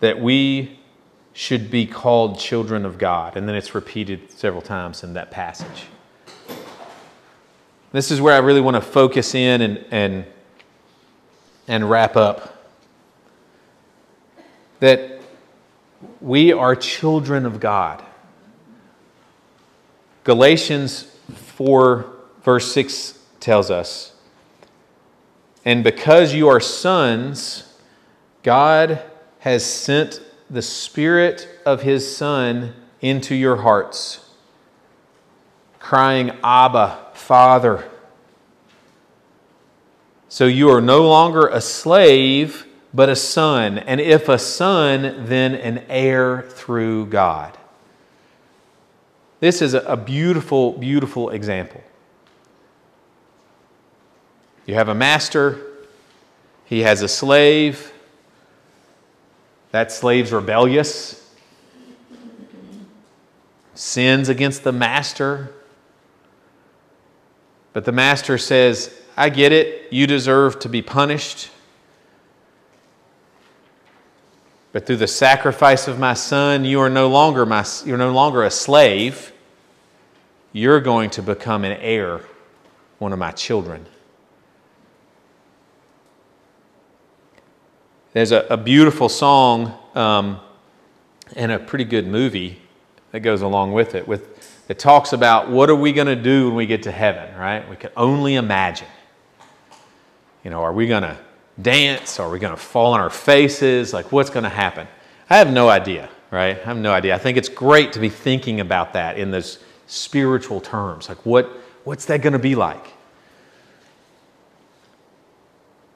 [0.00, 0.80] That we
[1.32, 3.36] should be called children of God.
[3.36, 5.86] And then it's repeated several times in that passage.
[7.92, 10.24] This is where I really want to focus in and, and,
[11.68, 12.56] and wrap up.
[14.80, 15.20] That
[16.20, 18.04] we are children of God.
[20.24, 22.04] Galatians 4,
[22.42, 24.12] verse 6 tells us,
[25.64, 27.74] And because you are sons,
[28.42, 29.02] God
[29.40, 30.20] has sent
[30.50, 34.28] the Spirit of His Son into your hearts,
[35.78, 37.88] crying, Abba, Father.
[40.28, 43.78] So you are no longer a slave, but a son.
[43.78, 47.56] And if a son, then an heir through God.
[49.40, 51.82] This is a beautiful, beautiful example.
[54.66, 55.58] You have a master,
[56.64, 57.92] he has a slave,
[59.70, 61.34] that slave's rebellious,
[63.74, 65.54] sins against the master.
[67.72, 71.50] But the master says, I get it, you deserve to be punished.
[74.72, 78.44] But through the sacrifice of my son, you are no longer, my, you're no longer
[78.44, 79.32] a slave.
[80.52, 82.20] You're going to become an heir,
[82.98, 83.86] one of my children.
[88.12, 90.40] There's a, a beautiful song um,
[91.36, 92.60] and a pretty good movie
[93.12, 94.06] that goes along with it.
[94.06, 97.34] With it talks about what are we going to do when we get to heaven,
[97.36, 97.68] right?
[97.70, 98.88] We can only imagine.
[100.44, 101.16] You know, are we going to
[101.60, 102.20] dance?
[102.20, 103.92] Are we going to fall on our faces?
[103.92, 104.86] Like, what's going to happen?
[105.28, 106.58] I have no idea, right?
[106.58, 107.14] I have no idea.
[107.14, 111.08] I think it's great to be thinking about that in those spiritual terms.
[111.08, 111.50] Like, what,
[111.84, 112.94] what's that going to be like?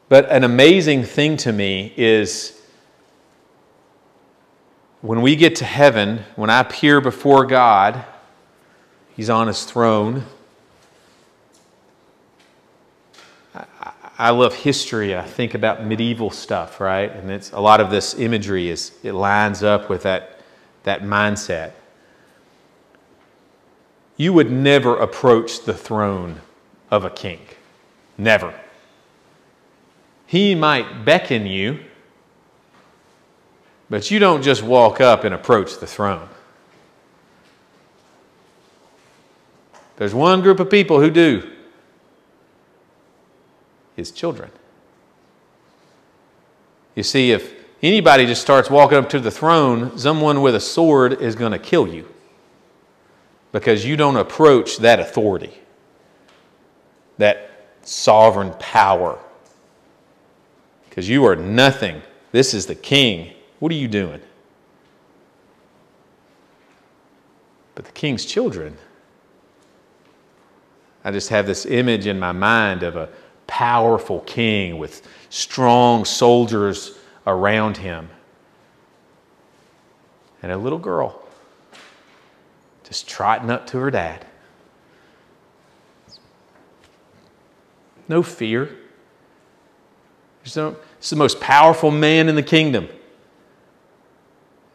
[0.08, 2.60] But an amazing thing to me is
[5.00, 8.04] when we get to heaven, when I appear before God,
[9.16, 10.24] He's on His throne.
[14.18, 15.16] I, love history.
[15.16, 17.10] I think about medieval stuff, right?
[17.10, 20.40] And it's a lot of this imagery is it lines up with that,
[20.84, 21.72] that mindset.
[24.16, 26.40] You would never approach the throne
[26.90, 27.40] of a king.
[28.18, 28.54] Never.
[30.26, 31.80] He might beckon you,
[33.90, 36.28] But you don't just walk up and approach the throne.
[39.96, 41.48] There's one group of people who do
[44.03, 44.50] his children.
[46.96, 51.22] You see, if anybody just starts walking up to the throne, someone with a sword
[51.22, 52.09] is going to kill you
[53.53, 55.53] because you don't approach that authority,
[57.18, 57.50] that
[57.82, 59.18] sovereign power.
[60.88, 62.03] Because you are nothing.
[62.32, 63.32] This is the king.
[63.61, 64.20] What are you doing?
[67.74, 68.76] But the king's children,
[71.05, 73.09] I just have this image in my mind of a
[73.47, 78.11] powerful king with strong soldiers around him.
[80.43, 81.22] And a little girl
[82.84, 84.26] just trotting up to her dad.
[88.09, 88.76] No fear.
[90.43, 92.88] He's the most powerful man in the kingdom.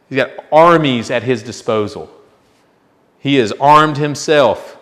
[0.08, 2.10] He's got armies at his disposal.
[3.18, 4.77] He has armed himself.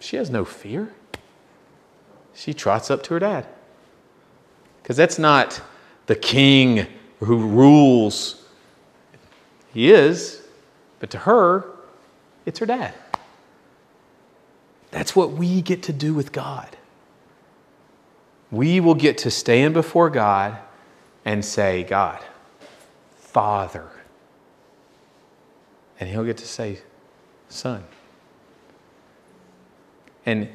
[0.00, 0.92] She has no fear.
[2.34, 3.46] She trots up to her dad.
[4.82, 5.60] Because that's not
[6.06, 6.86] the king
[7.20, 8.44] who rules.
[9.72, 10.42] He is,
[11.00, 11.66] but to her,
[12.46, 12.94] it's her dad.
[14.90, 16.76] That's what we get to do with God.
[18.50, 20.56] We will get to stand before God
[21.24, 22.24] and say, God,
[23.18, 23.90] Father.
[26.00, 26.78] And He'll get to say,
[27.48, 27.84] Son.
[30.28, 30.46] And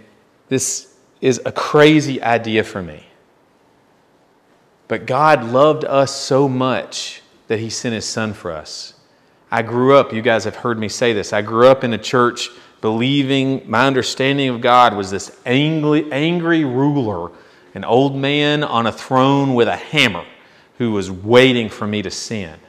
[0.49, 3.03] this is a crazy idea for me.
[4.87, 8.93] But God loved us so much that He sent His Son for us.
[9.49, 11.97] I grew up, you guys have heard me say this, I grew up in a
[11.97, 12.49] church
[12.81, 17.31] believing my understanding of God was this angry, angry ruler,
[17.73, 20.25] an old man on a throne with a hammer
[20.77, 22.59] who was waiting for me to sin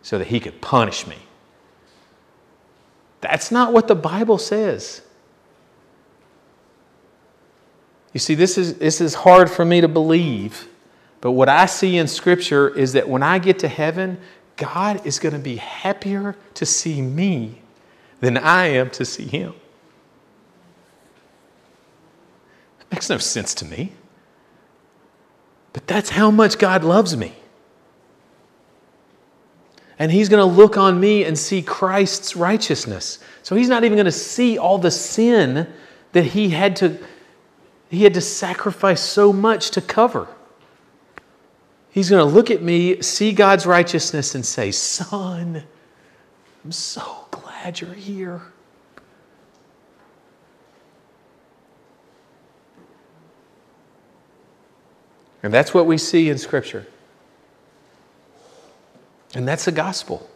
[0.00, 1.16] so that he could punish me.
[3.20, 5.02] That's not what the Bible says.
[8.16, 10.68] You see, this is, this is hard for me to believe,
[11.20, 14.16] but what I see in Scripture is that when I get to heaven,
[14.56, 17.60] God is going to be happier to see me
[18.20, 19.52] than I am to see him.
[22.80, 23.92] It makes no sense to me.
[25.74, 27.34] But that's how much God loves me.
[29.98, 33.18] And he's going to look on me and see Christ's righteousness.
[33.42, 35.70] So he's not even going to see all the sin
[36.12, 36.98] that he had to
[37.88, 40.28] he had to sacrifice so much to cover.
[41.90, 45.64] He's going to look at me, see God's righteousness and say, "Son,
[46.64, 48.42] I'm so glad you're here.
[55.42, 56.86] And that's what we see in Scripture.
[59.34, 60.28] And that's the gospel.